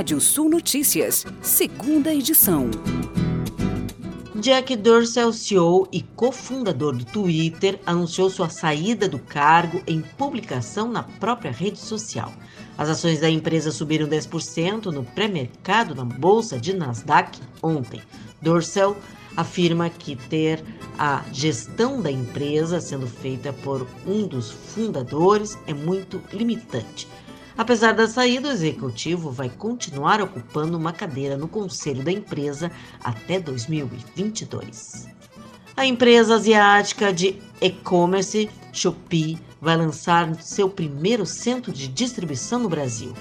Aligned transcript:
Rádio 0.00 0.18
Sul 0.18 0.48
Notícias, 0.48 1.26
segunda 1.42 2.10
edição. 2.14 2.70
Jack 4.36 4.74
Dorsey, 4.74 5.30
CEO 5.34 5.86
e 5.92 6.00
cofundador 6.00 6.96
do 6.96 7.04
Twitter, 7.04 7.78
anunciou 7.84 8.30
sua 8.30 8.48
saída 8.48 9.06
do 9.06 9.18
cargo 9.18 9.82
em 9.86 10.00
publicação 10.00 10.90
na 10.90 11.02
própria 11.02 11.50
rede 11.50 11.78
social. 11.78 12.32
As 12.78 12.88
ações 12.88 13.20
da 13.20 13.28
empresa 13.28 13.70
subiram 13.70 14.08
10% 14.08 14.86
no 14.86 15.04
pré-mercado 15.04 15.94
na 15.94 16.06
bolsa 16.06 16.58
de 16.58 16.72
Nasdaq 16.72 17.38
ontem. 17.62 18.00
Dorsey 18.40 18.94
afirma 19.36 19.90
que 19.90 20.16
ter 20.16 20.64
a 20.98 21.22
gestão 21.30 22.00
da 22.00 22.10
empresa 22.10 22.80
sendo 22.80 23.06
feita 23.06 23.52
por 23.52 23.86
um 24.06 24.26
dos 24.26 24.50
fundadores 24.50 25.58
é 25.66 25.74
muito 25.74 26.22
limitante. 26.32 27.06
Apesar 27.56 27.92
da 27.92 28.06
saída, 28.06 28.48
o 28.48 28.52
executivo 28.52 29.30
vai 29.30 29.48
continuar 29.48 30.22
ocupando 30.22 30.76
uma 30.76 30.92
cadeira 30.92 31.36
no 31.36 31.48
conselho 31.48 32.02
da 32.02 32.12
empresa 32.12 32.70
até 33.02 33.38
2022. 33.38 35.08
A 35.76 35.86
empresa 35.86 36.34
asiática 36.34 37.12
de 37.12 37.40
e-commerce 37.60 38.50
Shopee 38.72 39.38
vai 39.60 39.76
lançar 39.76 40.34
seu 40.36 40.68
primeiro 40.68 41.26
centro 41.26 41.72
de 41.72 41.88
distribuição 41.88 42.60
no 42.60 42.68
Brasil. 42.68 43.12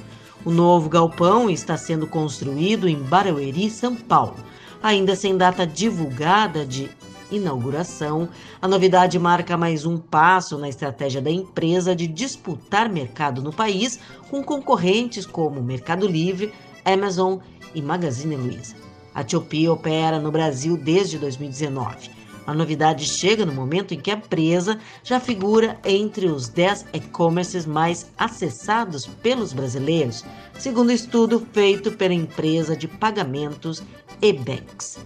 O 0.45 0.51
novo 0.51 0.89
galpão 0.89 1.49
está 1.49 1.75
sendo 1.75 2.07
construído 2.07 2.87
em 2.87 2.95
Barueri, 2.95 3.70
São 3.70 3.95
Paulo, 3.95 4.37
ainda 4.81 5.15
sem 5.15 5.35
data 5.37 5.67
divulgada 5.67 6.65
de 6.65 6.89
inauguração, 7.31 8.29
a 8.61 8.67
novidade 8.67 9.17
marca 9.19 9.57
mais 9.57 9.85
um 9.85 9.97
passo 9.97 10.57
na 10.57 10.70
estratégia 10.70 11.21
da 11.21 11.31
empresa 11.31 11.95
de 11.95 12.07
disputar 12.07 12.89
mercado 12.89 13.41
no 13.41 13.53
país 13.53 13.99
com 14.29 14.43
concorrentes 14.43 15.25
como 15.25 15.61
Mercado 15.61 16.07
Livre, 16.07 16.53
Amazon 16.84 17.39
e 17.73 17.81
Magazine 17.81 18.35
Luiza. 18.35 18.76
A 19.13 19.27
Shopee 19.27 19.67
opera 19.67 20.20
no 20.20 20.31
Brasil 20.31 20.77
desde 20.77 21.17
2019. 21.17 22.20
A 22.48 22.54
novidade 22.54 23.05
chega 23.05 23.45
no 23.45 23.54
momento 23.54 23.93
em 23.93 23.99
que 23.99 24.09
a 24.09 24.15
empresa 24.15 24.79
já 25.04 25.20
figura 25.20 25.79
entre 25.85 26.26
os 26.26 26.49
10 26.49 26.87
e-commerces 26.93 27.65
mais 27.65 28.09
acessados 28.17 29.05
pelos 29.05 29.54
brasileiros, 29.54 30.26
segundo 30.57 30.91
estudo 30.91 31.45
feito 31.54 31.91
pela 31.91 32.13
empresa 32.13 32.76
de 32.76 32.87
pagamentos 32.87 33.84
eBanks. 34.20 34.98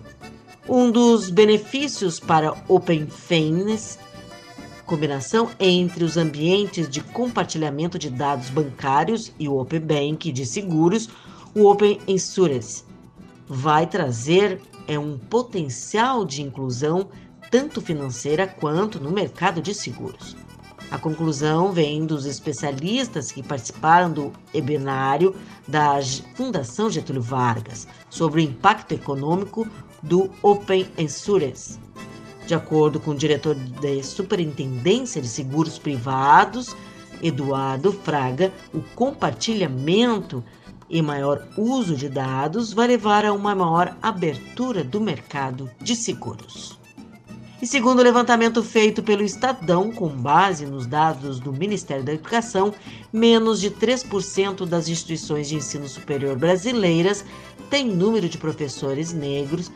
Um 0.68 0.90
dos 0.90 1.30
benefícios 1.30 2.22
para 2.22 2.56
Open 2.70 3.10
combinação 4.86 5.50
entre 5.60 6.06
os 6.06 6.16
ambientes 6.16 6.88
de 6.90 7.02
compartilhamento 7.02 8.00
de 8.00 8.10
dados 8.10 8.50
bancários 8.50 9.34
e 9.38 9.50
o 9.50 9.60
Open 9.60 9.82
Bank 9.82 10.32
de 10.32 10.46
seguros, 10.46 11.10
o 11.54 11.66
Open 11.66 12.00
Insurance 12.08 12.86
vai 13.46 13.86
trazer 13.86 14.62
é 14.88 14.98
um 14.98 15.18
potencial 15.18 16.24
de 16.24 16.42
inclusão 16.42 17.10
tanto 17.52 17.82
financeira 17.82 18.48
quanto 18.48 19.02
no 19.02 19.12
mercado 19.12 19.62
de 19.62 19.74
seguros. 19.74 20.36
A 20.90 20.98
conclusão 20.98 21.72
vem 21.72 22.06
dos 22.06 22.26
especialistas 22.26 23.32
que 23.32 23.44
participaram 23.44 24.12
do 24.12 24.34
webinário 24.54 25.36
da 25.68 26.00
Fundação 26.36 26.90
Getúlio 26.90 27.22
Vargas 27.22 27.88
sobre 28.10 28.42
o 28.42 28.44
impacto 28.44 28.94
econômico 28.94 29.68
do 30.04 30.30
Open 30.42 30.86
Insurance. 30.98 31.80
De 32.46 32.54
acordo 32.54 33.00
com 33.00 33.12
o 33.12 33.16
diretor 33.16 33.56
da 33.56 34.04
Superintendência 34.04 35.22
de 35.22 35.28
Seguros 35.28 35.80
Privados, 35.80 36.76
Eduardo 37.22 37.94
Fraga, 37.94 38.52
o 38.74 38.82
compartilhamento 38.96 40.44
e 40.90 41.02
maior 41.02 41.48
uso 41.58 41.96
de 41.96 42.10
dados 42.10 42.74
vai 42.74 42.88
levar 42.88 43.26
a 43.26 43.34
uma 43.34 43.56
maior 43.56 43.98
abertura 44.02 44.84
do 44.84 45.00
mercado 45.00 45.72
de 45.82 45.96
seguros. 45.96 46.78
E 47.62 47.66
segundo 47.66 48.00
o 48.00 48.04
levantamento 48.04 48.62
feito 48.62 49.02
pelo 49.02 49.24
Estadão, 49.24 49.90
com 49.90 50.10
base 50.10 50.66
nos 50.66 50.86
dados 50.86 51.40
do 51.40 51.54
Ministério 51.54 52.04
da 52.04 52.14
Educação, 52.14 52.74
menos 53.12 53.62
de 53.62 53.72
3% 53.72 54.66
das 54.66 54.90
instituições 54.90 55.48
de 55.48 55.56
ensino 55.56 55.88
superior 55.88 56.38
brasileiras 56.38 57.24
têm 57.70 57.88
número 57.88 58.28
de 58.28 58.38
professores 58.38 59.14
negros 59.14 59.72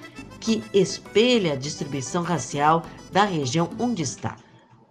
que 0.48 0.64
espelha 0.74 1.52
a 1.52 1.56
distribuição 1.58 2.24
racial 2.24 2.84
da 3.12 3.26
região 3.26 3.70
onde 3.78 4.02
está. 4.02 4.38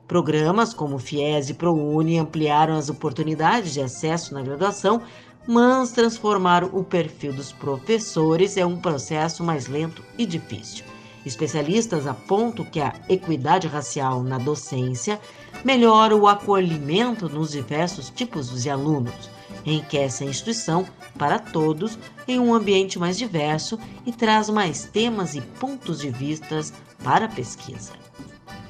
Programas 0.07 0.75
como 0.75 0.99
FIES 0.99 1.49
e 1.49 1.55
ProUni 1.55 2.19
ampliaram 2.19 2.77
as 2.77 2.91
oportunidades 2.91 3.73
de 3.73 3.81
acesso 3.81 4.35
na 4.35 4.43
graduação, 4.43 5.01
mas 5.49 5.93
transformar 5.93 6.63
o 6.63 6.85
perfil 6.85 7.33
dos 7.33 7.53
professores 7.53 8.59
é 8.59 8.67
um 8.67 8.77
processo 8.77 9.43
mais 9.43 9.67
lento 9.67 10.05
e 10.19 10.27
difícil. 10.27 10.85
Especialistas 11.25 12.07
apontam 12.07 12.63
que 12.63 12.79
a 12.79 12.93
equidade 13.09 13.67
racial 13.67 14.23
na 14.23 14.37
docência 14.37 15.19
melhora 15.65 16.15
o 16.15 16.29
acolhimento 16.29 17.31
nos 17.31 17.53
diversos 17.53 18.11
tipos 18.11 18.63
de 18.63 18.69
alunos, 18.69 19.31
enriquece 19.67 20.25
a 20.25 20.27
instituição 20.27 20.87
para 21.19 21.39
todos 21.39 21.99
em 22.29 22.39
um 22.39 22.55
ambiente 22.55 22.99
mais 22.99 23.19
diverso 23.19 23.79
e 24.07 24.13
traz 24.13 24.49
mais 24.49 24.85
temas 24.85 25.35
e 25.35 25.41
pontos 25.41 25.99
de 25.99 26.11
vistas 26.11 26.73
para 27.03 27.27
a 27.27 27.29
pesquisa. 27.29 27.93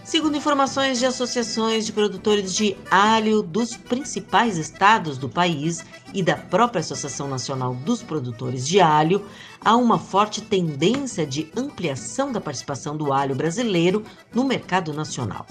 Segundo 0.07 0.37
informações 0.37 1.01
de 1.01 1.07
associações 1.07 1.85
de 1.85 1.93
produtores 1.93 2.55
de 2.55 2.77
alho 2.89 3.43
dos 3.43 3.77
principais 3.77 4.57
estados 4.57 5.19
do 5.19 5.29
país 5.29 5.85
e 6.15 6.23
da 6.23 6.37
própria 6.37 6.79
Associação 6.79 7.27
Nacional 7.27 7.75
dos 7.75 8.05
Produtores 8.05 8.69
de 8.69 8.81
Alho, 8.81 9.27
há 9.61 9.75
uma 9.75 9.99
forte 9.99 10.41
tendência 10.41 11.27
de 11.27 11.51
ampliação 11.57 12.31
da 12.31 12.41
participação 12.41 12.97
do 12.97 13.13
alho 13.13 13.35
brasileiro 13.35 14.05
no 14.33 14.45
mercado 14.45 14.93
nacional. 14.93 15.45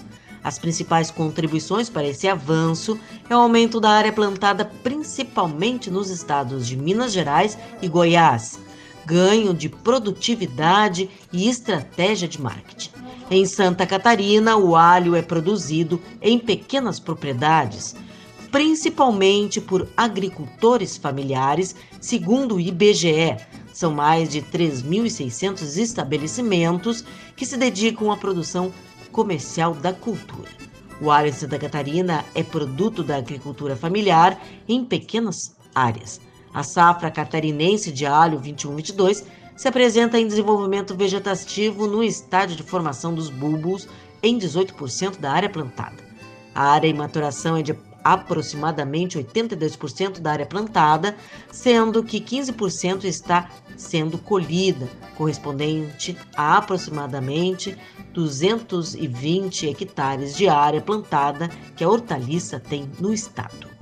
As 0.46 0.60
principais 0.60 1.10
contribuições 1.10 1.90
para 1.90 2.08
esse 2.08 2.28
avanço 2.28 3.00
é 3.28 3.36
o 3.36 3.40
aumento 3.40 3.80
da 3.80 3.90
área 3.90 4.14
plantada 4.14 4.64
principalmente 4.84 5.90
nos 5.90 6.12
estados 6.12 6.68
de 6.68 6.78
Minas 6.78 7.12
Gerais 7.12 7.58
e 7.82 7.88
Goiás, 7.88 8.60
ganho 9.08 9.56
de 9.56 9.68
produtividade 9.68 11.10
e 11.34 11.50
estratégia 11.50 12.28
de 12.28 12.40
marketing. 12.40 12.92
Em 13.32 13.44
Santa 13.48 13.88
Catarina, 13.88 14.56
o 14.56 14.76
alho 14.76 15.16
é 15.16 15.24
produzido 15.24 16.00
em 16.22 16.38
pequenas 16.38 17.00
propriedades, 17.00 17.96
principalmente 18.52 19.60
por 19.60 19.88
agricultores 19.98 20.96
familiares, 20.96 21.76
segundo 22.00 22.58
o 22.58 22.60
IBGE. 22.60 23.36
São 23.74 23.92
mais 23.92 24.30
de 24.30 24.44
3.600 24.44 25.76
estabelecimentos 25.78 27.04
que 27.36 27.48
se 27.48 27.58
dedicam 27.58 28.12
à 28.12 28.16
produção 28.16 28.72
comercial 29.16 29.74
da 29.74 29.94
cultura. 29.94 30.50
O 31.00 31.10
alho 31.10 31.30
em 31.30 31.32
Santa 31.32 31.58
Catarina 31.58 32.26
é 32.36 32.44
produto 32.44 33.02
da 33.02 33.16
agricultura 33.16 33.74
familiar 33.74 34.38
em 34.68 34.84
pequenas 34.84 35.56
áreas. 35.74 36.20
A 36.54 36.64
safra 36.64 37.10
catarinense 37.10 37.94
de 37.94 38.06
alho 38.06 38.42
21-22 38.42 39.24
se 39.56 39.68
apresenta 39.70 40.20
em 40.20 40.28
desenvolvimento 40.28 40.94
vegetativo 40.98 41.88
no 41.88 42.04
estádio 42.04 42.58
de 42.58 42.64
formação 42.64 43.16
dos 43.16 43.30
bulbos 43.30 43.88
em 44.22 44.38
18% 44.38 45.18
da 45.18 45.32
área 45.32 45.50
plantada. 45.50 46.04
A 46.54 46.72
área 46.72 46.90
em 46.90 46.94
maturação 46.94 47.56
é 47.56 47.62
de 47.62 47.74
aproximadamente 48.06 49.18
82% 49.18 50.20
da 50.20 50.32
área 50.32 50.46
plantada, 50.46 51.18
sendo 51.52 52.04
que 52.04 52.22
15% 52.22 53.04
está 53.04 53.50
sendo 53.76 54.20
colhida, 54.20 54.88
correspondente 55.18 56.16
a 56.38 56.58
aproximadamente 56.58 57.76
220 58.14 59.68
hectares 59.68 60.38
de 60.38 60.48
área 60.48 60.80
plantada 60.80 61.50
que 61.76 61.84
a 61.84 61.90
hortaliça 61.90 62.60
tem 62.60 62.88
no 63.00 63.12
estado. 63.12 63.74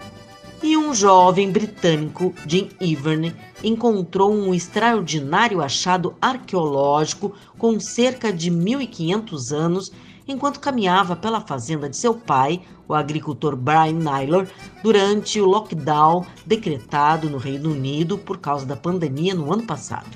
E 0.64 0.78
um 0.78 0.94
jovem 0.96 1.52
britânico, 1.52 2.34
Jim 2.48 2.70
Iverne, 2.80 3.36
encontrou 3.62 4.34
um 4.34 4.54
extraordinário 4.54 5.62
achado 5.62 6.16
arqueológico 6.22 7.34
com 7.58 7.78
cerca 7.82 8.32
de 8.32 8.50
1500 8.50 9.52
anos 9.52 9.92
enquanto 10.28 10.60
caminhava 10.60 11.16
pela 11.16 11.42
fazenda 11.42 11.90
de 11.90 11.98
seu 11.98 12.14
pai, 12.14 12.62
o 12.88 12.94
agricultor 12.94 13.56
Brian 13.56 13.94
Naylor, 13.94 14.48
durante 14.82 15.40
o 15.40 15.46
lockdown 15.46 16.26
decretado 16.46 17.30
no 17.30 17.38
Reino 17.38 17.72
Unido 17.72 18.18
por 18.18 18.38
causa 18.38 18.66
da 18.66 18.76
pandemia 18.76 19.34
no 19.34 19.52
ano 19.52 19.64
passado. 19.64 20.10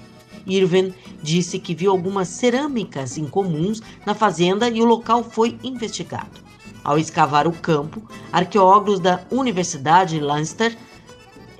Irvin 0.45 0.93
disse 1.21 1.59
que 1.59 1.75
viu 1.75 1.91
algumas 1.91 2.29
cerâmicas 2.29 3.17
incomuns 3.17 3.81
na 4.05 4.13
fazenda 4.13 4.69
e 4.69 4.81
o 4.81 4.85
local 4.85 5.23
foi 5.23 5.57
investigado. 5.63 6.47
Ao 6.83 6.97
escavar 6.97 7.47
o 7.47 7.51
campo, 7.51 8.01
arqueólogos 8.31 8.99
da 8.99 9.21
Universidade 9.29 10.17
de 10.17 10.23
Lancaster 10.23 10.77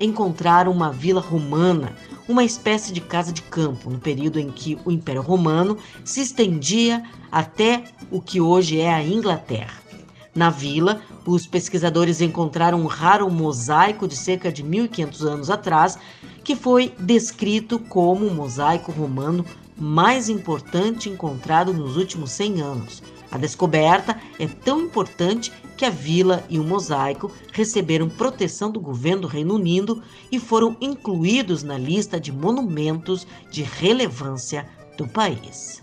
encontraram 0.00 0.72
uma 0.72 0.90
vila 0.90 1.20
romana, 1.20 1.92
uma 2.28 2.44
espécie 2.44 2.92
de 2.92 3.00
casa 3.00 3.32
de 3.32 3.42
campo, 3.42 3.88
no 3.88 3.98
período 3.98 4.38
em 4.38 4.50
que 4.50 4.78
o 4.84 4.92
Império 4.92 5.22
Romano 5.22 5.78
se 6.04 6.20
estendia 6.20 7.02
até 7.32 7.84
o 8.10 8.20
que 8.20 8.40
hoje 8.40 8.78
é 8.78 8.92
a 8.92 9.02
Inglaterra. 9.02 9.82
Na 10.34 10.50
vila, 10.50 11.00
os 11.26 11.46
pesquisadores 11.46 12.20
encontraram 12.20 12.80
um 12.80 12.86
raro 12.86 13.28
mosaico 13.30 14.06
de 14.06 14.14
cerca 14.14 14.52
de 14.52 14.62
1500 14.62 15.24
anos 15.24 15.50
atrás 15.50 15.98
que 16.44 16.54
foi 16.54 16.94
descrito 16.98 17.78
como 17.78 18.26
o 18.26 18.34
mosaico 18.34 18.92
romano 18.92 19.44
mais 19.76 20.28
importante 20.28 21.08
encontrado 21.08 21.72
nos 21.72 21.96
últimos 21.96 22.30
100 22.32 22.60
anos. 22.60 23.02
A 23.30 23.36
descoberta 23.36 24.18
é 24.38 24.46
tão 24.46 24.80
importante 24.80 25.52
que 25.76 25.84
a 25.84 25.90
vila 25.90 26.44
e 26.48 26.58
o 26.58 26.64
mosaico 26.64 27.30
receberam 27.52 28.08
proteção 28.08 28.70
do 28.70 28.80
governo 28.80 29.22
do 29.22 29.28
Reino 29.28 29.54
Unido 29.54 30.02
e 30.32 30.38
foram 30.38 30.76
incluídos 30.80 31.62
na 31.62 31.78
lista 31.78 32.18
de 32.18 32.32
monumentos 32.32 33.26
de 33.50 33.62
relevância 33.62 34.66
do 34.96 35.06
país. 35.06 35.82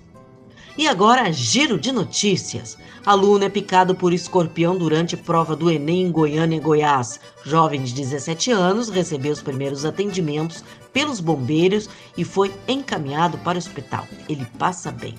E 0.78 0.90
agora, 0.90 1.32
giro 1.32 1.80
de 1.80 1.90
notícias. 1.94 2.78
Aluno 3.06 3.46
é 3.46 3.50
picado 3.50 3.96
por 3.96 4.12
escorpião 4.12 4.78
durante 4.78 5.16
prova 5.16 5.56
do 5.56 5.72
Enem 5.72 6.02
em 6.02 6.12
Goiânia 6.12 6.58
e 6.58 6.60
Goiás. 6.60 7.18
Jovem 7.46 7.82
de 7.82 7.94
17 7.94 8.52
anos 8.52 8.90
recebeu 8.90 9.32
os 9.32 9.42
primeiros 9.42 9.86
atendimentos 9.86 10.66
pelos 10.92 11.22
bombeiros 11.22 11.90
e 12.18 12.26
foi 12.26 12.54
encaminhado 12.68 13.38
para 13.38 13.56
o 13.56 13.60
hospital. 13.60 14.06
Ele 14.28 14.46
passa 14.60 14.92
bem. 14.92 15.16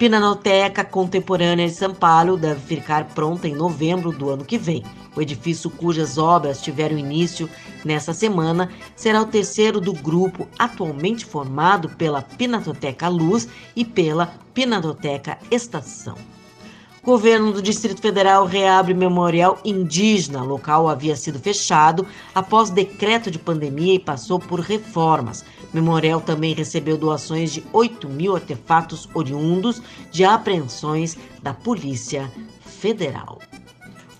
Pinacoteca 0.00 0.82
Contemporânea 0.82 1.66
de 1.66 1.74
São 1.74 1.92
Paulo 1.94 2.38
deve 2.38 2.58
ficar 2.58 3.04
pronta 3.08 3.46
em 3.46 3.54
novembro 3.54 4.10
do 4.10 4.30
ano 4.30 4.46
que 4.46 4.56
vem. 4.56 4.82
O 5.14 5.20
edifício 5.20 5.68
cujas 5.68 6.16
obras 6.16 6.62
tiveram 6.62 6.96
início 6.96 7.50
nessa 7.84 8.14
semana 8.14 8.70
será 8.96 9.20
o 9.20 9.26
terceiro 9.26 9.78
do 9.78 9.92
grupo 9.92 10.48
atualmente 10.58 11.26
formado 11.26 11.90
pela 11.90 12.22
Pinacoteca 12.22 13.08
Luz 13.08 13.46
e 13.76 13.84
pela 13.84 14.32
Pinacoteca 14.54 15.36
Estação. 15.50 16.16
Governo 17.10 17.50
do 17.50 17.60
Distrito 17.60 18.00
Federal 18.00 18.46
reabre 18.46 18.94
memorial 18.94 19.58
indígena. 19.64 20.44
O 20.44 20.46
local 20.46 20.88
havia 20.88 21.16
sido 21.16 21.40
fechado 21.40 22.06
após 22.32 22.70
decreto 22.70 23.32
de 23.32 23.36
pandemia 23.36 23.94
e 23.94 23.98
passou 23.98 24.38
por 24.38 24.60
reformas. 24.60 25.44
Memorial 25.72 26.20
também 26.20 26.54
recebeu 26.54 26.96
doações 26.96 27.52
de 27.52 27.64
8 27.72 28.08
mil 28.08 28.36
artefatos 28.36 29.08
oriundos 29.12 29.82
de 30.12 30.24
apreensões 30.24 31.16
da 31.42 31.52
Polícia 31.52 32.30
Federal. 32.60 33.40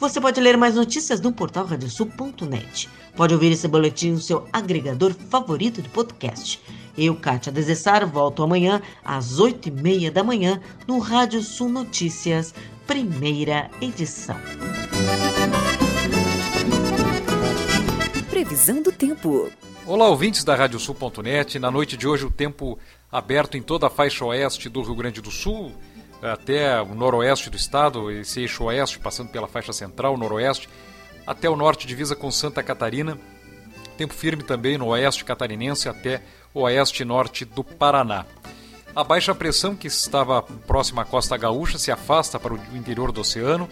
Você 0.00 0.20
pode 0.20 0.40
ler 0.40 0.56
mais 0.56 0.74
notícias 0.74 1.20
no 1.20 1.30
portal 1.30 1.66
radiosul.net. 1.66 2.88
Pode 3.14 3.32
ouvir 3.32 3.52
esse 3.52 3.68
boletim 3.68 4.10
no 4.10 4.20
seu 4.20 4.48
agregador 4.52 5.14
favorito 5.14 5.80
de 5.80 5.88
podcast. 5.90 6.60
Eu, 6.98 7.14
Kátia 7.14 7.52
Desessar, 7.52 8.06
volto 8.06 8.42
amanhã 8.42 8.82
às 9.04 9.38
8h30 9.38 10.10
da 10.10 10.24
manhã 10.24 10.60
no 10.86 10.98
Rádio 10.98 11.40
Sul 11.40 11.68
Notícias, 11.68 12.52
primeira 12.90 13.70
edição. 13.80 14.36
Previsão 18.28 18.82
do 18.82 18.90
tempo. 18.90 19.48
Olá, 19.86 20.08
ouvintes 20.08 20.42
da 20.42 20.56
Radiosul.net. 20.56 21.56
Na 21.60 21.70
noite 21.70 21.96
de 21.96 22.08
hoje, 22.08 22.26
o 22.26 22.32
tempo 22.32 22.76
aberto 23.12 23.56
em 23.56 23.62
toda 23.62 23.86
a 23.86 23.90
faixa 23.90 24.24
oeste 24.24 24.68
do 24.68 24.82
Rio 24.82 24.96
Grande 24.96 25.20
do 25.20 25.30
Sul, 25.30 25.72
até 26.20 26.82
o 26.82 26.92
noroeste 26.92 27.48
do 27.48 27.56
estado, 27.56 28.10
esse 28.10 28.40
eixo 28.40 28.64
oeste, 28.64 28.98
passando 28.98 29.30
pela 29.30 29.46
faixa 29.46 29.72
central, 29.72 30.16
noroeste, 30.16 30.68
até 31.24 31.48
o 31.48 31.54
norte, 31.54 31.86
divisa 31.86 32.16
com 32.16 32.28
Santa 32.28 32.60
Catarina. 32.60 33.16
Tempo 33.96 34.14
firme 34.14 34.42
também 34.42 34.76
no 34.76 34.88
oeste 34.88 35.24
catarinense 35.24 35.88
até 35.88 36.22
o 36.52 36.62
oeste 36.62 37.04
e 37.04 37.06
norte 37.06 37.44
do 37.44 37.62
Paraná. 37.62 38.26
A 38.94 39.04
baixa 39.04 39.32
pressão 39.32 39.76
que 39.76 39.86
estava 39.86 40.42
próxima 40.42 41.02
à 41.02 41.04
costa 41.04 41.36
gaúcha 41.36 41.78
se 41.78 41.92
afasta 41.92 42.40
para 42.40 42.54
o 42.54 42.60
interior 42.74 43.12
do 43.12 43.20
oceano, 43.20 43.68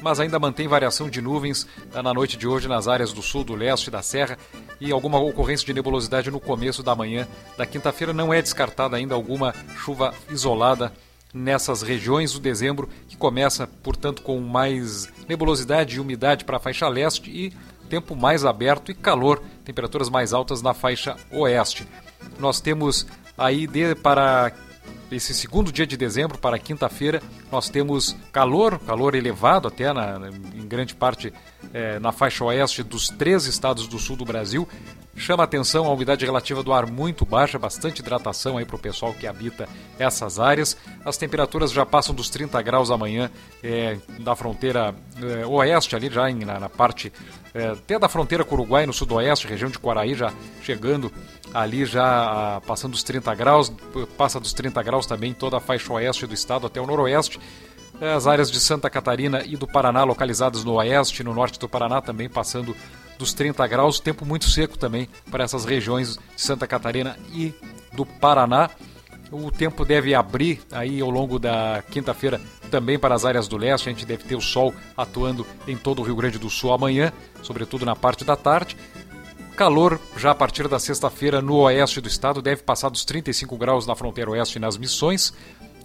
mas 0.00 0.20
ainda 0.20 0.38
mantém 0.38 0.68
variação 0.68 1.10
de 1.10 1.20
nuvens 1.20 1.66
na 1.92 2.14
noite 2.14 2.36
de 2.36 2.46
hoje 2.46 2.68
nas 2.68 2.86
áreas 2.86 3.12
do 3.12 3.20
sul, 3.20 3.42
do 3.42 3.56
leste 3.56 3.90
da 3.90 4.00
serra 4.00 4.38
e 4.80 4.92
alguma 4.92 5.18
ocorrência 5.18 5.66
de 5.66 5.74
nebulosidade 5.74 6.30
no 6.30 6.38
começo 6.38 6.84
da 6.84 6.94
manhã 6.94 7.26
da 7.58 7.66
quinta-feira. 7.66 8.12
Não 8.12 8.32
é 8.32 8.40
descartada 8.40 8.96
ainda 8.96 9.12
alguma 9.12 9.52
chuva 9.76 10.14
isolada 10.30 10.92
nessas 11.34 11.82
regiões. 11.82 12.36
O 12.36 12.40
dezembro 12.40 12.88
que 13.08 13.16
começa, 13.16 13.66
portanto, 13.82 14.22
com 14.22 14.40
mais 14.40 15.08
nebulosidade 15.28 15.96
e 15.96 16.00
umidade 16.00 16.44
para 16.44 16.58
a 16.58 16.60
faixa 16.60 16.88
leste 16.88 17.28
e 17.28 17.52
tempo 17.88 18.14
mais 18.14 18.44
aberto 18.44 18.92
e 18.92 18.94
calor, 18.94 19.42
temperaturas 19.64 20.08
mais 20.08 20.32
altas 20.32 20.62
na 20.62 20.72
faixa 20.72 21.16
oeste. 21.32 21.88
Nós 22.38 22.60
temos 22.60 23.04
aí 23.40 23.66
de, 23.66 23.94
para 23.94 24.52
esse 25.10 25.34
segundo 25.34 25.72
dia 25.72 25.86
de 25.86 25.96
dezembro, 25.96 26.36
para 26.38 26.58
quinta-feira, 26.58 27.22
nós 27.50 27.68
temos 27.68 28.16
calor, 28.32 28.78
calor 28.78 29.14
elevado 29.14 29.68
até 29.68 29.92
na, 29.92 30.30
em 30.54 30.66
grande 30.66 30.94
parte 30.94 31.32
é, 31.72 31.98
na 31.98 32.12
faixa 32.12 32.44
oeste 32.44 32.82
dos 32.82 33.08
três 33.08 33.46
estados 33.46 33.86
do 33.86 33.98
sul 33.98 34.16
do 34.16 34.24
Brasil. 34.24 34.68
Chama 35.16 35.44
atenção 35.44 35.86
a 35.86 35.92
umidade 35.92 36.24
relativa 36.24 36.62
do 36.62 36.72
ar 36.72 36.86
muito 36.86 37.26
baixa, 37.26 37.58
bastante 37.58 38.00
hidratação 38.00 38.56
aí 38.56 38.64
para 38.64 38.76
o 38.76 38.78
pessoal 38.78 39.12
que 39.12 39.26
habita 39.26 39.68
essas 39.98 40.38
áreas. 40.38 40.76
As 41.04 41.16
temperaturas 41.16 41.72
já 41.72 41.84
passam 41.84 42.14
dos 42.14 42.30
30 42.30 42.60
graus 42.62 42.90
amanhã 42.90 43.30
é, 43.62 43.98
da 44.20 44.34
fronteira 44.34 44.94
é, 45.20 45.44
oeste, 45.46 45.94
ali 45.94 46.08
já 46.08 46.30
em, 46.30 46.44
na, 46.44 46.58
na 46.58 46.68
parte 46.68 47.12
é, 47.52 47.66
até 47.68 47.98
da 47.98 48.08
fronteira 48.08 48.44
com 48.44 48.54
o 48.54 48.58
Uruguai, 48.58 48.86
no 48.86 48.92
sudoeste, 48.92 49.46
região 49.46 49.70
de 49.70 49.78
Quaraí, 49.78 50.14
já 50.14 50.32
chegando 50.62 51.12
ali 51.52 51.84
já 51.84 52.04
ah, 52.04 52.60
passando 52.64 52.92
dos 52.92 53.02
30 53.02 53.34
graus, 53.34 53.72
passa 54.16 54.38
dos 54.38 54.52
30 54.52 54.80
graus 54.84 55.04
também 55.04 55.34
toda 55.34 55.56
a 55.56 55.60
faixa 55.60 55.92
oeste 55.92 56.26
do 56.26 56.34
estado 56.34 56.66
até 56.66 56.80
o 56.80 56.86
noroeste. 56.86 57.39
As 58.00 58.26
áreas 58.26 58.50
de 58.50 58.58
Santa 58.58 58.88
Catarina 58.88 59.42
e 59.44 59.56
do 59.56 59.66
Paraná 59.66 60.04
localizadas 60.04 60.64
no 60.64 60.74
oeste 60.74 61.20
e 61.20 61.24
no 61.24 61.34
norte 61.34 61.58
do 61.58 61.68
Paraná 61.68 62.00
também 62.00 62.28
passando 62.28 62.74
dos 63.18 63.34
30 63.34 63.66
graus, 63.66 64.00
tempo 64.00 64.24
muito 64.24 64.48
seco 64.48 64.78
também 64.78 65.06
para 65.30 65.44
essas 65.44 65.66
regiões 65.66 66.16
de 66.34 66.40
Santa 66.40 66.66
Catarina 66.66 67.18
e 67.34 67.52
do 67.92 68.06
Paraná. 68.06 68.70
O 69.30 69.50
tempo 69.50 69.84
deve 69.84 70.14
abrir 70.14 70.60
aí 70.72 71.00
ao 71.00 71.10
longo 71.10 71.38
da 71.38 71.84
quinta-feira 71.90 72.40
também 72.70 72.98
para 72.98 73.14
as 73.14 73.24
áreas 73.24 73.46
do 73.46 73.56
leste. 73.56 73.88
A 73.88 73.92
gente 73.92 74.06
deve 74.06 74.24
ter 74.24 74.34
o 74.34 74.40
sol 74.40 74.74
atuando 74.96 75.46
em 75.68 75.76
todo 75.76 76.00
o 76.00 76.02
Rio 76.02 76.16
Grande 76.16 76.38
do 76.38 76.48
Sul 76.48 76.72
amanhã, 76.72 77.12
sobretudo 77.42 77.84
na 77.84 77.94
parte 77.94 78.24
da 78.24 78.34
tarde. 78.34 78.76
Calor 79.54 80.00
já 80.16 80.30
a 80.30 80.34
partir 80.34 80.66
da 80.66 80.78
sexta-feira 80.78 81.42
no 81.42 81.58
oeste 81.58 82.00
do 82.00 82.08
estado 82.08 82.40
deve 82.40 82.62
passar 82.62 82.88
dos 82.88 83.04
35 83.04 83.58
graus 83.58 83.86
na 83.86 83.94
fronteira 83.94 84.30
oeste 84.30 84.58
nas 84.58 84.78
Missões. 84.78 85.34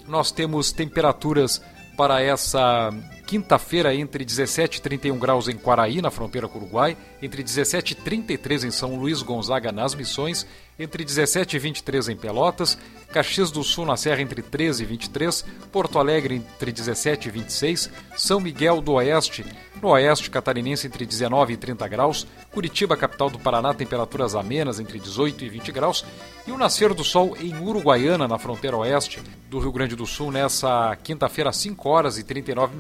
Nós 0.07 0.31
temos 0.31 0.72
temperaturas 0.72 1.62
para 1.98 2.22
essa 2.22 2.92
quinta-feira 3.25 3.94
entre 3.94 4.24
17 4.24 4.77
e 4.77 4.81
31 4.81 5.18
graus 5.18 5.48
em 5.48 5.57
Quaraí, 5.57 6.01
na 6.01 6.12
fronteira 6.12 6.48
com 6.48 6.60
o 6.60 6.62
Uruguai, 6.62 6.95
entre 7.22 7.42
17 7.42 7.92
e 7.92 7.95
33 7.95 8.66
em 8.66 8.72
São 8.72 8.95
Luís 8.95 9.22
Gonzaga, 9.22 9.72
nas 9.72 9.95
Missões, 9.95 10.45
entre 10.78 11.04
17 11.04 11.56
e 11.56 11.59
23 11.59 12.09
em 12.09 12.16
Pelotas, 12.16 12.78
Caxias 13.11 13.49
do 13.49 13.64
Sul 13.64 13.85
na 13.85 13.95
Serra 13.95 14.21
entre 14.21 14.42
13 14.42 14.83
e 14.83 14.85
23, 14.85 15.45
Porto 15.71 15.97
Alegre 15.97 16.35
entre 16.35 16.71
17 16.71 17.28
e 17.30 17.31
26, 17.31 17.90
São 18.16 18.40
Miguel 18.40 18.81
do 18.81 18.94
Oeste, 18.94 19.45
no 19.81 19.90
Oeste 19.90 20.30
Catarinense 20.30 20.88
entre 20.88 21.06
19 21.06 21.54
e 21.54 21.57
30 21.57 21.88
graus, 21.88 22.28
Curitiba, 22.52 22.97
capital 22.97 23.30
do 23.30 23.40
Paraná, 23.40 23.73
temperaturas 23.73 24.35
amenas 24.35 24.80
entre 24.80 24.99
18 24.99 25.45
e 25.45 25.49
20 25.49 25.71
graus, 25.71 26.06
e 26.45 26.52
o 26.52 26.57
nascer 26.57 26.94
do 26.94 27.04
sol 27.04 27.38
em 27.40 27.56
Uruguaiana, 27.57 28.28
na 28.28 28.38
fronteira 28.38 28.78
oeste 28.78 29.21
do 29.49 29.59
Rio 29.59 29.71
Grande 29.71 29.95
do 29.95 30.06
Sul, 30.06 30.31
nessa 30.31 30.97
quinta-feira 31.04 31.49
às 31.49 31.57
5 31.57 31.88
horas 31.88 32.18
e 32.18 32.23
39 32.23 32.76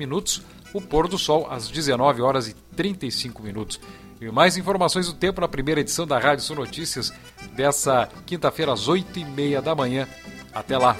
o 0.73 0.81
pôr 0.81 1.07
do 1.07 1.17
sol 1.17 1.47
às 1.49 1.69
19 1.69 2.21
horas 2.21 2.47
e 2.47 2.53
35 2.75 3.41
minutos. 3.41 3.79
E 4.19 4.29
mais 4.31 4.57
informações 4.57 5.07
do 5.07 5.13
tempo 5.13 5.41
na 5.41 5.47
primeira 5.47 5.81
edição 5.81 6.07
da 6.07 6.17
Rádio 6.17 6.43
Sul 6.43 6.55
Notícias 6.55 7.13
dessa 7.53 8.09
quinta-feira 8.25 8.73
às 8.73 8.87
8 8.87 9.19
e 9.19 9.25
meia 9.25 9.61
da 9.61 9.75
manhã. 9.75 10.07
Até 10.53 10.77
lá! 10.77 10.95